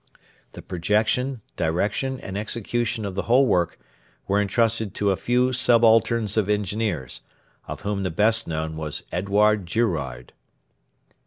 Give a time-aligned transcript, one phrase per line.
[0.53, 3.77] The projection, direction, and execution of the whole work
[4.27, 7.21] were entrusted to a few subalterns of Engineers,
[7.67, 10.33] of whom the best known was Edouard Girouard.